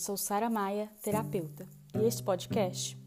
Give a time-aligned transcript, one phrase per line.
[0.00, 2.98] Sou Sara Maia, terapeuta, e este podcast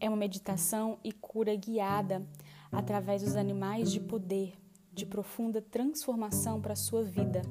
[0.00, 2.26] é uma meditação e cura guiada
[2.72, 4.54] através dos animais de poder,
[4.90, 7.42] de profunda transformação para a sua vida.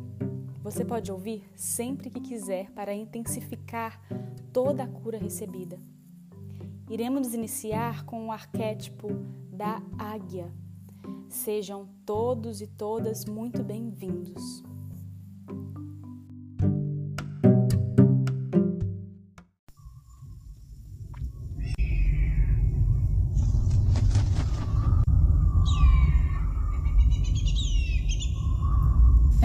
[0.63, 4.01] Você pode ouvir sempre que quiser para intensificar
[4.51, 5.79] toda a cura recebida.
[6.89, 9.09] Iremos iniciar com o arquétipo
[9.53, 10.51] da águia.
[11.29, 14.70] Sejam todos e todas muito bem-vindos.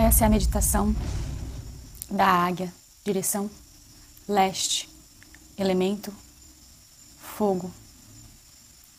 [0.06, 0.94] Essa é a meditação
[2.08, 2.72] da águia,
[3.04, 3.50] direção
[4.28, 4.88] leste,
[5.58, 6.14] elemento
[7.36, 7.74] fogo,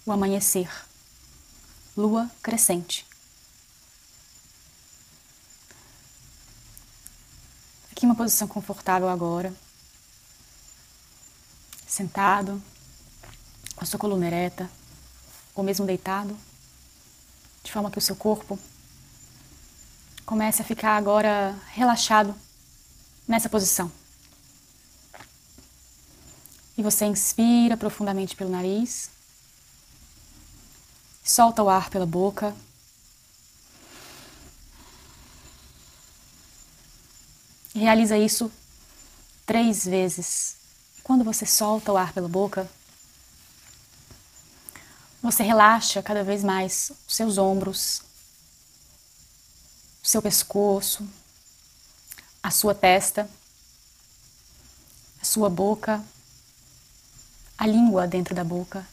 [0.06, 0.70] o amanhecer,
[1.96, 3.06] lua crescente.
[7.90, 9.56] Aqui uma posição confortável agora,
[11.88, 12.62] sentado,
[13.78, 14.70] com a sua coluna ereta,
[15.56, 16.38] ou mesmo deitado,
[17.64, 18.60] de forma que o seu corpo
[20.28, 22.36] Comece a ficar agora relaxado
[23.26, 23.90] nessa posição.
[26.78, 29.10] E você inspira profundamente pelo nariz,
[31.24, 32.54] solta o ar pela boca.
[37.74, 38.52] Realiza isso
[39.46, 40.58] três vezes.
[41.04, 42.70] Quando você solta o ar pela boca,
[45.24, 48.02] você relaxa cada vez mais os seus ombros,
[50.08, 51.06] seu pescoço,
[52.42, 53.30] a sua testa,
[55.22, 56.02] a sua boca,
[57.58, 58.88] a língua dentro da boca,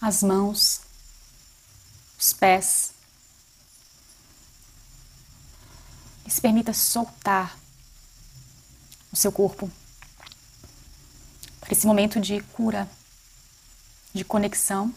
[0.00, 0.80] as mãos,
[2.18, 2.90] os pés.
[6.26, 7.56] E se permita soltar
[9.12, 9.70] o seu corpo
[11.60, 12.90] para esse momento de cura,
[14.12, 14.92] de conexão,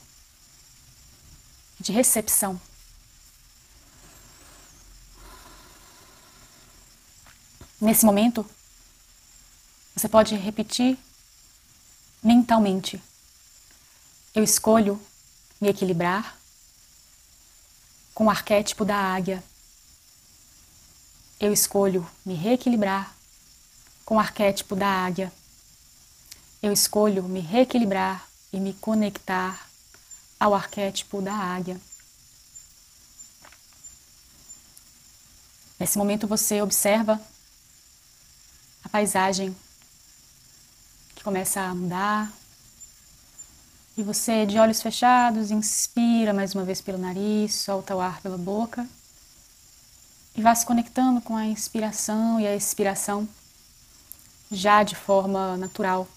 [1.79, 2.59] de recepção.
[7.83, 8.49] Nesse momento,
[9.93, 10.97] você pode repetir
[12.23, 13.03] mentalmente:
[14.33, 14.97] Eu escolho
[15.59, 16.39] me equilibrar
[18.13, 19.43] com o arquétipo da águia.
[21.37, 23.13] Eu escolho me reequilibrar
[24.05, 25.29] com o arquétipo da águia.
[26.61, 29.67] Eu escolho me reequilibrar e me conectar
[30.39, 31.77] ao arquétipo da águia.
[35.77, 37.21] Nesse momento você observa
[38.83, 39.55] a paisagem
[41.15, 42.31] que começa a mudar.
[43.95, 48.37] E você, de olhos fechados, inspira mais uma vez pelo nariz, solta o ar pela
[48.37, 48.87] boca
[50.35, 53.27] e vá se conectando com a inspiração e a expiração
[54.51, 56.07] já de forma natural.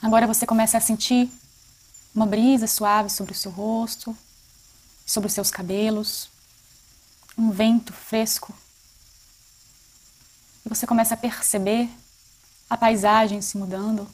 [0.00, 1.30] Agora você começa a sentir
[2.14, 4.16] uma brisa suave sobre o seu rosto,
[5.06, 6.28] sobre os seus cabelos,
[7.36, 8.54] um vento fresco.
[10.64, 11.88] E você começa a perceber
[12.68, 14.08] a paisagem se mudando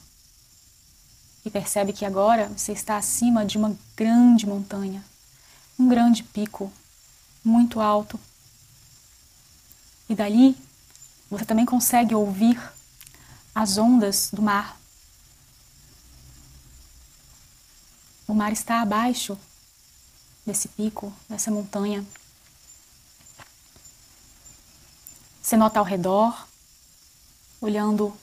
[1.43, 5.03] e percebe que agora você está acima de uma grande montanha,
[5.77, 6.71] um grande pico
[7.43, 8.19] muito alto.
[10.07, 10.57] E dali
[11.29, 12.59] você também consegue ouvir
[13.53, 14.78] as ondas do mar
[18.29, 19.35] O mar está abaixo
[20.45, 22.05] desse pico, dessa montanha.
[25.41, 26.47] Você nota ao redor,
[27.59, 28.15] olhando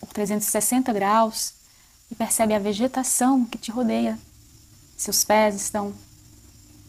[0.00, 1.52] por 360 graus
[2.10, 4.18] e percebe a vegetação que te rodeia.
[4.98, 5.94] Seus pés estão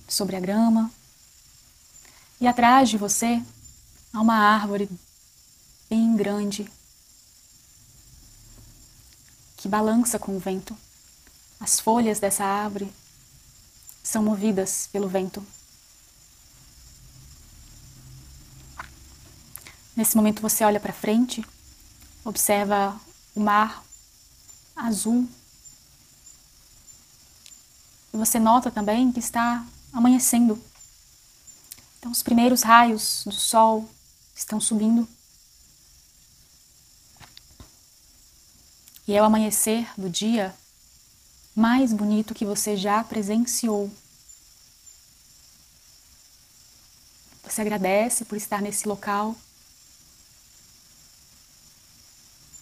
[0.08, 0.92] sobre a grama.
[2.42, 3.40] E atrás de você
[4.12, 4.90] há uma árvore
[5.88, 6.68] bem grande
[9.58, 10.76] que balança com o vento.
[11.60, 12.94] As folhas dessa árvore
[14.04, 15.46] são movidas pelo vento.
[19.96, 21.44] Nesse momento você olha para frente,
[22.24, 23.00] observa
[23.36, 23.84] o mar
[24.76, 25.28] azul.
[28.14, 30.64] E você nota também que está amanhecendo.
[31.98, 33.90] Então os primeiros raios do sol
[34.36, 35.08] estão subindo.
[39.08, 40.54] E é o amanhecer do dia
[41.58, 43.92] mais bonito que você já presenciou.
[47.44, 49.36] Você agradece por estar nesse local,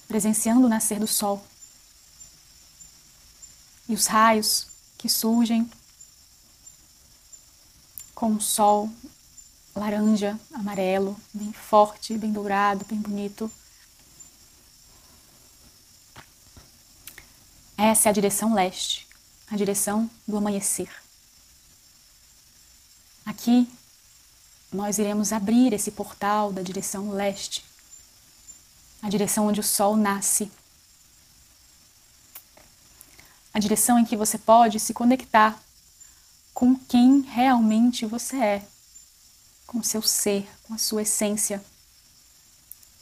[0.08, 1.46] presenciando o nascer do sol
[3.90, 5.70] e os raios que surgem
[8.14, 8.90] com um sol
[9.76, 13.52] laranja, amarelo, bem forte, bem dourado, bem bonito.
[17.88, 19.08] Essa é a direção leste,
[19.48, 20.90] a direção do amanhecer.
[23.24, 23.72] Aqui
[24.74, 27.64] nós iremos abrir esse portal da direção leste,
[29.04, 30.52] a direção onde o sol nasce,
[33.54, 35.56] a direção em que você pode se conectar
[36.56, 38.68] com quem realmente você é,
[39.68, 41.64] com seu ser, com a sua essência,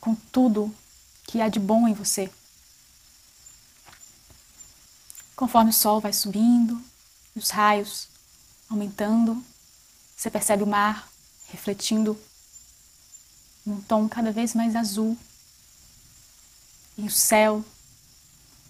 [0.01, 0.75] com tudo
[1.23, 2.29] que há de bom em você.
[5.43, 6.81] Conforme o sol vai subindo,
[7.35, 8.07] os raios
[8.69, 9.43] aumentando,
[10.15, 11.09] você percebe o mar
[11.49, 12.17] refletindo
[13.65, 15.17] num tom cada vez mais azul.
[16.97, 17.61] E o céu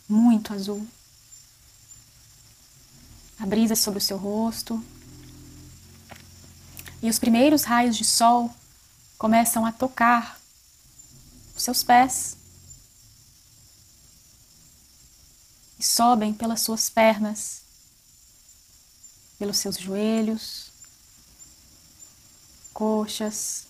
[0.09, 0.83] muito azul.
[3.39, 4.83] A brisa sobre o seu rosto.
[7.03, 8.51] E os primeiros raios de sol
[9.19, 10.39] começam a tocar
[11.55, 12.35] os seus pés
[15.83, 17.61] e sobem pelas suas pernas,
[19.37, 20.71] pelos seus joelhos,
[22.73, 23.65] coxas,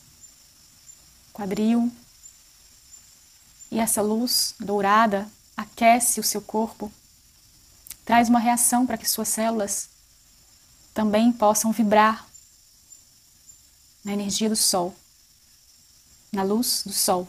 [1.33, 1.91] quadril.
[3.71, 5.27] E essa luz dourada
[5.57, 6.93] aquece o seu corpo,
[8.05, 9.89] traz uma reação para que suas células
[10.93, 12.27] também possam vibrar
[14.05, 14.95] na energia do sol,
[16.31, 17.27] na luz do sol.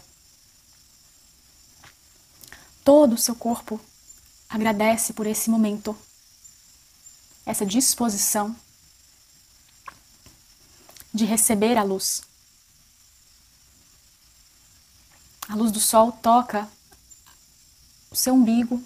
[2.85, 3.81] Todo o seu corpo
[4.55, 5.99] agradece por esse momento,
[7.45, 8.55] essa disposição
[11.13, 12.23] de receber a luz.
[15.49, 16.71] A luz do sol toca
[18.13, 18.81] o seu umbigo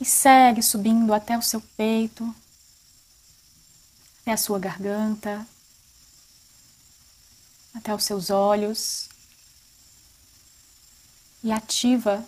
[0.00, 2.34] e segue subindo até o seu peito,
[4.22, 5.46] até a sua garganta,
[7.74, 9.09] até os seus olhos
[11.42, 12.24] e ativa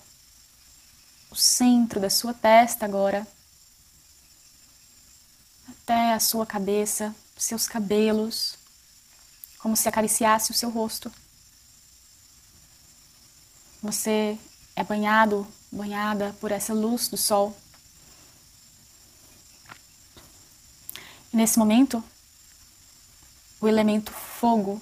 [1.30, 3.26] o centro da sua testa agora
[5.68, 8.56] até a sua cabeça, seus cabelos,
[9.58, 11.10] como se acariciasse o seu rosto.
[13.82, 14.38] Você
[14.76, 17.56] é banhado, banhada por essa luz do sol.
[21.32, 22.02] E nesse momento,
[23.60, 24.80] o elemento fogo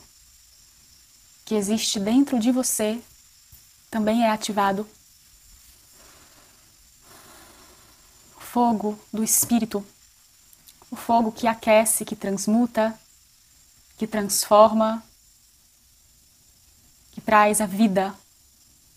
[1.44, 3.02] que existe dentro de você
[3.90, 4.87] também é ativado.
[8.38, 9.84] Fogo do espírito
[10.90, 12.98] o fogo que aquece, que transmuta,
[13.96, 15.02] que transforma,
[17.12, 18.14] que traz a vida,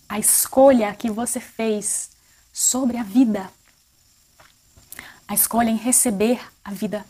[0.09, 2.11] a escolha que você fez
[2.51, 3.51] sobre a vida,
[5.27, 7.05] a escolha em receber a vida.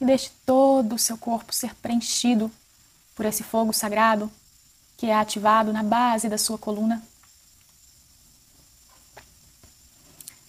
[0.00, 2.50] E deixe todo o seu corpo ser preenchido
[3.14, 4.30] por esse fogo sagrado
[5.00, 7.02] que é ativado na base da sua coluna.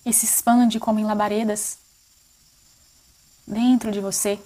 [0.05, 1.77] E se expande como em labaredas
[3.47, 4.37] dentro de você,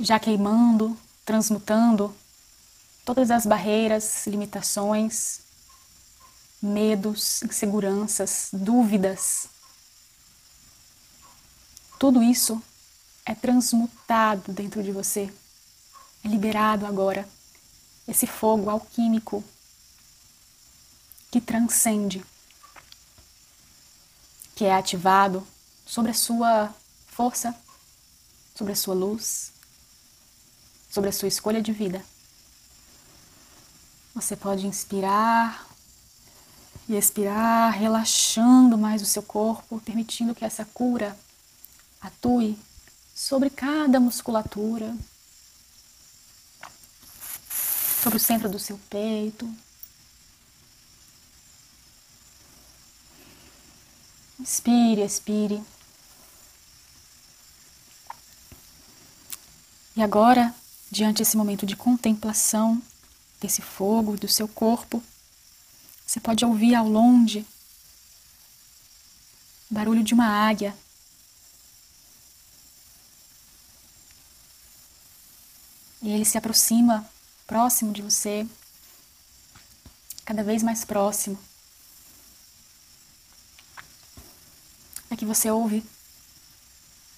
[0.00, 2.12] já queimando, transmutando
[3.04, 5.38] todas as barreiras, limitações,
[6.60, 9.46] medos, inseguranças, dúvidas.
[12.00, 12.60] Tudo isso
[13.24, 15.32] é transmutado dentro de você,
[16.24, 17.28] é liberado agora.
[18.06, 19.44] Esse fogo alquímico
[21.30, 22.24] que transcende,
[24.54, 25.46] que é ativado
[25.86, 26.74] sobre a sua
[27.06, 27.54] força,
[28.54, 29.52] sobre a sua luz,
[30.90, 32.04] sobre a sua escolha de vida.
[34.14, 35.66] Você pode inspirar
[36.88, 41.16] e expirar, relaxando mais o seu corpo, permitindo que essa cura
[42.00, 42.58] atue
[43.14, 44.94] sobre cada musculatura,
[48.02, 49.48] sobre o centro do seu peito.
[54.40, 55.62] Inspire, expire.
[59.94, 60.52] E agora,
[60.90, 62.82] diante desse momento de contemplação
[63.40, 65.00] desse fogo do seu corpo,
[66.04, 67.46] você pode ouvir ao longe
[69.70, 70.76] o barulho de uma águia.
[76.02, 77.08] E ele se aproxima
[77.46, 78.46] próximo de você,
[80.24, 81.38] cada vez mais próximo.
[85.10, 85.84] Aqui você ouve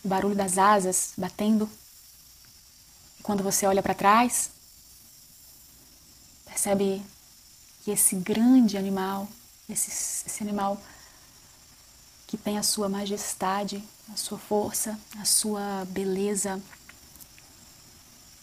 [0.04, 1.70] o barulho das asas batendo
[3.22, 4.50] quando você olha para trás,
[6.44, 7.02] percebe
[7.82, 9.26] que esse grande animal,
[9.68, 9.90] esse,
[10.26, 10.78] esse animal
[12.26, 16.60] que tem a sua majestade, a sua força, a sua beleza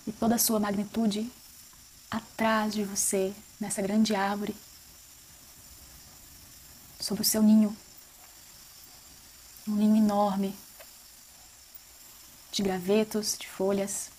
[0.08, 1.32] e toda a sua magnitude
[2.12, 4.56] atrás de você, nessa grande árvore,
[7.00, 7.76] sobre o seu ninho.
[9.66, 10.54] Um ninho enorme
[12.52, 14.10] de gravetos, de folhas.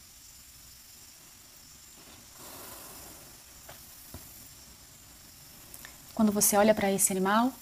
[6.14, 7.52] Quando você olha para esse animal,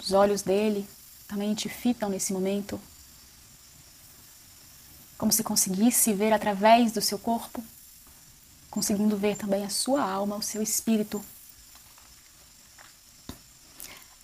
[0.00, 0.88] os olhos dele
[1.28, 2.80] também te fitam nesse momento,
[5.16, 7.62] como se conseguisse ver através do seu corpo,
[8.74, 11.24] conseguindo ver também a sua alma, o seu espírito.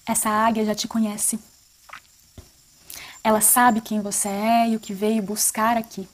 [0.04, 1.38] Essa águia já te conhece.
[3.22, 6.08] Ela sabe quem você é e o que veio buscar aqui.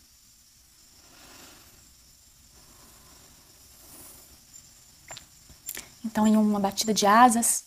[6.05, 7.65] Então, em uma batida de asas,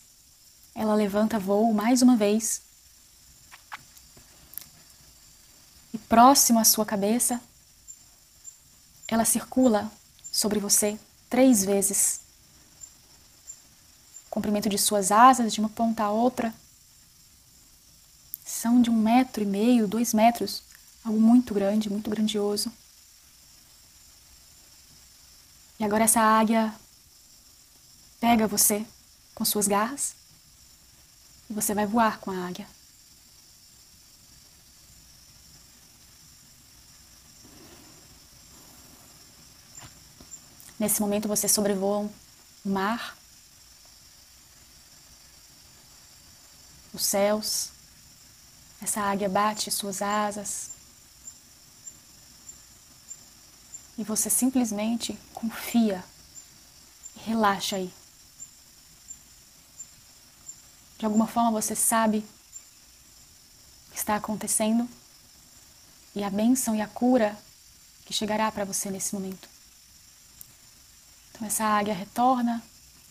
[0.72, 2.62] ela levanta voo mais uma vez.
[5.92, 7.40] E próximo à sua cabeça,
[9.08, 9.90] ela circula
[10.30, 12.20] sobre você três vezes.
[14.26, 16.54] O comprimento de suas asas, de uma ponta a outra,
[18.44, 20.62] são de um metro e meio, dois metros,
[21.04, 22.70] algo muito grande, muito grandioso.
[25.78, 26.74] E agora essa águia
[28.20, 28.84] pega você
[29.34, 30.14] com suas garras
[31.48, 32.66] e você vai voar com a águia.
[40.80, 42.10] Nesse momento você sobrevoa
[42.64, 43.14] o mar,
[46.94, 47.68] os céus.
[48.80, 50.70] Essa águia bate suas asas.
[53.98, 56.02] E você simplesmente confia
[57.14, 57.92] e relaxa aí.
[60.96, 62.24] De alguma forma você sabe
[63.88, 64.88] o que está acontecendo
[66.14, 67.38] e a bênção e a cura
[68.06, 69.59] que chegará para você nesse momento.
[71.40, 72.62] Então essa águia retorna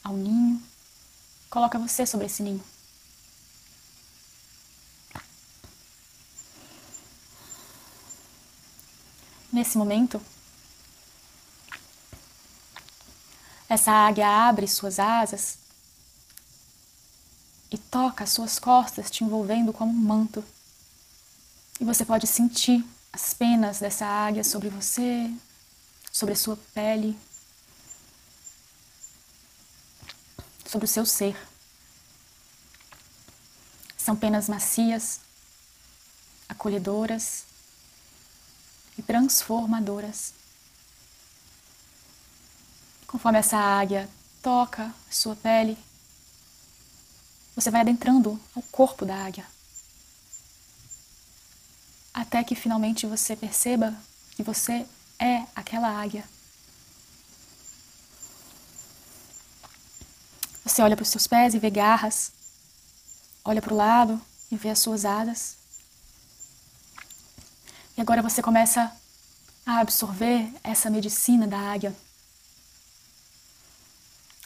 [0.03, 0.61] ao ninho,
[1.49, 2.63] coloca você sobre esse ninho.
[9.51, 10.21] Nesse momento,
[13.67, 15.57] essa águia abre suas asas
[17.71, 20.45] e toca as suas costas, te envolvendo como um manto.
[21.79, 25.33] E você pode sentir as penas dessa águia sobre você,
[26.11, 27.17] sobre a sua pele,
[30.69, 31.35] sobre o seu ser.
[33.97, 35.19] São penas macias,
[36.47, 37.43] acolhedoras
[38.97, 40.33] e transformadoras.
[43.07, 44.07] Conforme essa águia
[44.43, 45.75] toca sua pele,
[47.55, 49.45] você vai adentrando ao corpo da águia.
[52.13, 53.95] Até que finalmente você perceba
[54.35, 54.85] que você
[55.17, 56.23] é aquela águia.
[60.69, 62.31] Você olha para os seus pés e vê garras.
[63.43, 64.21] Olha para o lado
[64.51, 65.55] e vê as suas asas.
[67.97, 68.91] E agora você começa
[69.65, 71.93] a absorver essa medicina da águia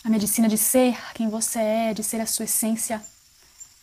[0.04, 3.02] a medicina de ser quem você é, de ser a sua essência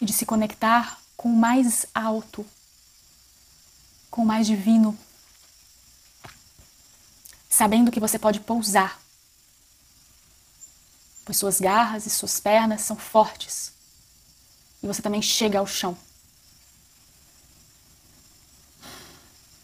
[0.00, 2.46] e de se conectar com o mais alto,
[4.10, 4.98] com o mais divino,
[7.48, 9.00] sabendo que você pode pousar,
[11.24, 13.72] pois suas garras e suas pernas são fortes
[14.82, 15.96] e você também chega ao chão.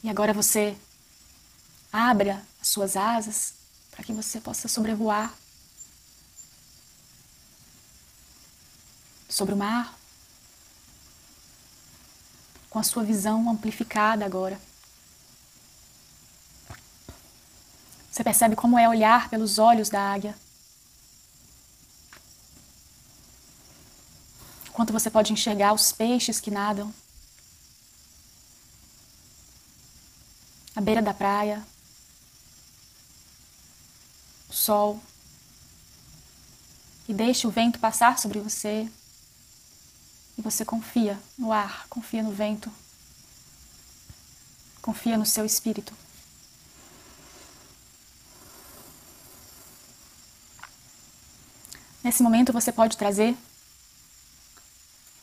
[0.03, 0.77] E agora você
[1.93, 3.55] abra as suas asas
[3.91, 5.33] para que você possa sobrevoar
[9.29, 9.99] sobre o mar,
[12.71, 14.61] com a sua visão amplificada agora.
[18.11, 20.37] Você percebe como é olhar pelos olhos da águia.
[24.77, 26.93] Quanto você pode enxergar os peixes que nadam.
[30.75, 31.67] A beira da praia.
[34.51, 35.01] O sol.
[37.09, 38.87] E deixe o vento passar sobre você.
[40.37, 42.71] E você confia no ar, confia no vento,
[44.83, 45.95] confia no seu espírito.
[52.05, 53.35] Nesse momento você pode trazer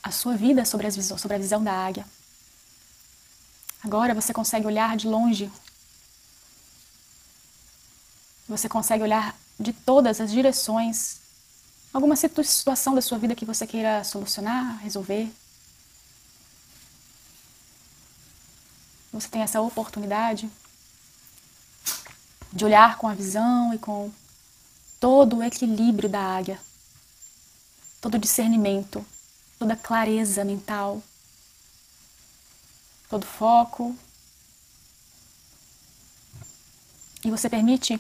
[0.04, 2.06] a sua vida sobre, as, sobre a visão da águia.
[3.82, 5.52] Agora você consegue olhar de longe.
[8.48, 11.18] Você consegue olhar de todas as direções
[11.94, 15.32] alguma situação da sua vida que você queira solucionar, resolver.
[19.14, 20.50] você tem essa oportunidade
[22.52, 24.12] de olhar com a visão e com
[25.00, 26.60] todo o equilíbrio da águia,
[28.02, 29.06] todo o discernimento,
[29.64, 31.02] toda clareza mental,
[33.10, 33.96] todo foco.
[37.24, 37.98] E você permite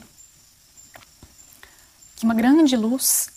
[2.17, 3.29] que uma grande luz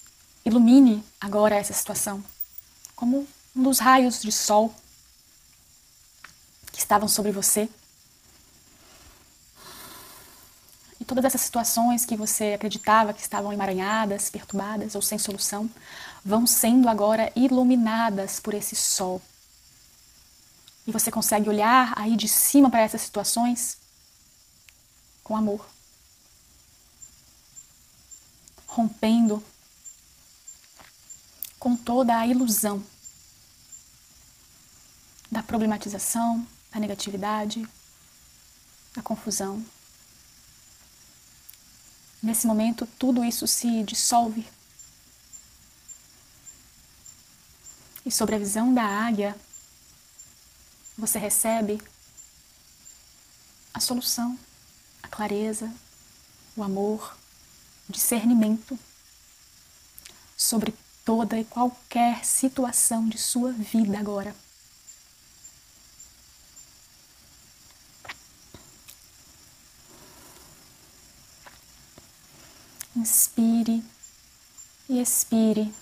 [0.45, 2.25] ilumine agora essa situação,
[2.97, 4.75] como um dos raios de sol
[6.73, 7.69] que estavam sobre você.
[10.96, 15.71] E todas essas situações que você acreditava que estavam emaranhadas, perturbadas ou sem solução,
[16.25, 19.23] vão sendo agora iluminadas por esse sol.
[20.87, 23.79] E você consegue olhar aí de cima para essas situações
[25.23, 25.65] com amor.
[28.67, 29.43] Rompendo
[31.59, 32.85] com toda a ilusão
[35.31, 37.67] da problematização, da negatividade,
[38.95, 39.65] da confusão.
[42.23, 44.47] Nesse momento, tudo isso se dissolve.
[48.05, 49.37] E sobre a visão da águia,
[50.97, 51.81] você recebe
[53.75, 54.39] a solução,
[55.03, 55.71] a clareza,
[56.57, 57.17] o amor,
[57.89, 58.79] o discernimento
[60.37, 64.35] sobre toda e qualquer situação de sua vida agora.
[73.07, 73.85] Inspire
[74.89, 75.73] e expire.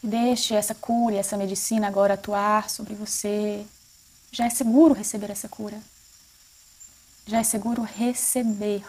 [0.00, 3.66] E deixe essa cura e essa medicina agora atuar sobre você.
[4.30, 5.82] Já é seguro receber essa cura.
[7.26, 8.84] Já é seguro receber.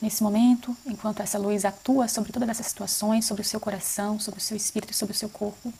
[0.00, 4.40] Nesse momento, enquanto essa luz atua sobre todas essas situações, sobre o seu coração, sobre
[4.40, 5.72] o seu espírito, sobre o seu corpo.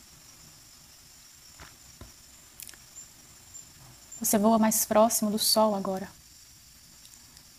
[4.20, 6.08] Você voa mais próximo do sol agora.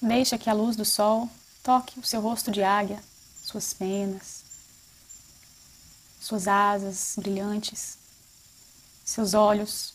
[0.01, 1.29] Deixa que a luz do sol
[1.61, 3.01] toque o seu rosto de águia,
[3.43, 4.43] suas penas,
[6.19, 7.97] suas asas brilhantes,
[9.03, 9.93] seus olhos.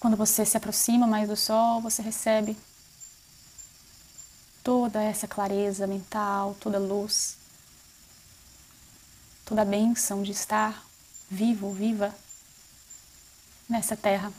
[0.00, 2.56] Quando você se aproxima mais do sol, você recebe
[4.68, 7.38] toda essa clareza mental, toda luz,
[9.46, 10.84] toda a bênção de estar
[11.30, 12.14] vivo, viva
[13.66, 14.30] nessa terra.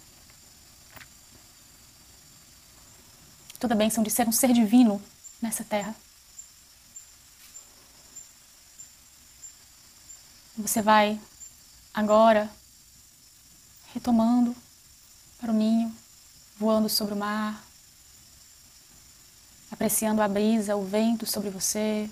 [3.59, 5.01] Toda a bênção de ser um ser divino
[5.41, 5.95] nessa terra.
[10.55, 11.19] Você vai
[11.91, 12.47] agora
[13.95, 14.55] retomando
[15.39, 15.91] para o ninho,
[16.59, 17.67] voando sobre o mar,
[19.71, 22.09] apreciando a brisa, o vento sobre você.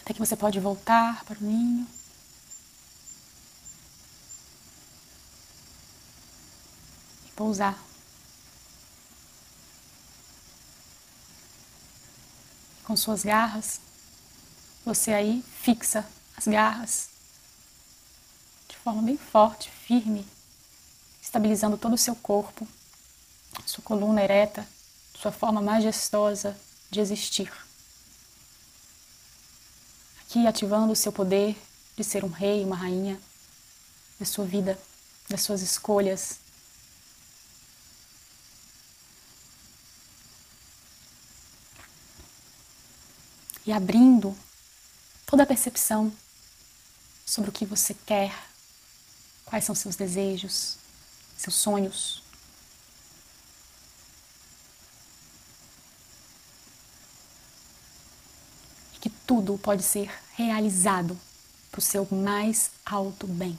[0.00, 1.86] Até que você pode voltar para o ninho.
[7.26, 7.78] E pousar.
[12.84, 13.80] Com suas garras,
[14.84, 16.04] você aí fixa
[16.36, 17.11] as garras
[18.82, 20.26] forma bem forte, firme,
[21.22, 22.66] estabilizando todo o seu corpo,
[23.64, 24.66] sua coluna ereta,
[25.14, 26.58] sua forma majestosa
[26.90, 27.52] de existir.
[30.22, 31.56] Aqui ativando o seu poder
[31.96, 33.20] de ser um rei, uma rainha
[34.18, 34.76] da sua vida,
[35.28, 36.40] das suas escolhas.
[43.64, 44.36] E abrindo
[45.24, 46.12] toda a percepção
[47.24, 48.51] sobre o que você quer
[49.52, 50.78] Quais são seus desejos,
[51.36, 52.22] seus sonhos?
[58.94, 61.20] E que tudo pode ser realizado
[61.70, 63.58] para o seu mais alto bem.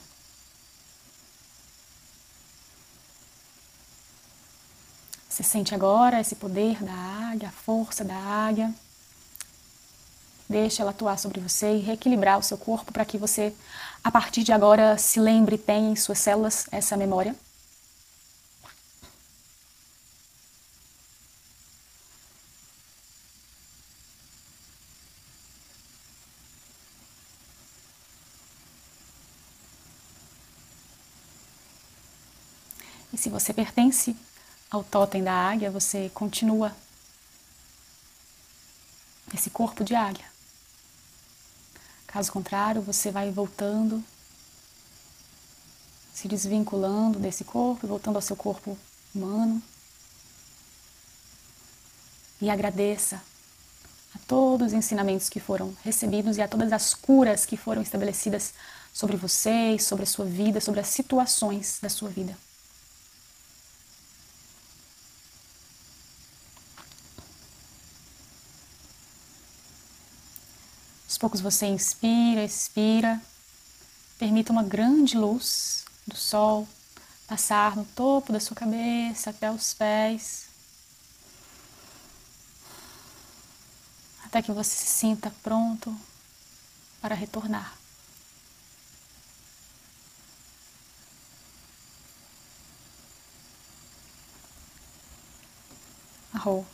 [5.29, 8.73] Você sente agora esse poder da águia, a força da águia.
[10.49, 13.55] Deixa ela atuar sobre você e reequilibrar o seu corpo para que você,
[14.03, 17.35] a partir de agora, se lembre tenha em suas células essa memória.
[33.13, 34.15] E se você pertence
[34.69, 36.75] ao totem da águia, você continua
[39.33, 40.32] esse corpo de águia.
[42.13, 44.03] Caso contrário, você vai voltando
[46.13, 48.77] se desvinculando desse corpo voltando ao seu corpo
[49.15, 49.59] humano.
[52.39, 53.19] E agradeça
[54.13, 58.53] a todos os ensinamentos que foram recebidos e a todas as curas que foram estabelecidas
[58.93, 62.37] sobre vocês, sobre a sua vida, sobre as situações da sua vida.
[71.23, 73.21] Poucos você inspira, expira,
[74.19, 76.67] permita uma grande luz do sol
[77.25, 80.47] passar no topo da sua cabeça até os pés.
[84.25, 85.95] Até que você se sinta pronto
[86.99, 87.73] para retornar.
[96.33, 96.67] Arro.